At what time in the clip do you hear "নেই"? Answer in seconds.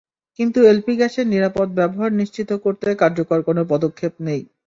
4.27-4.41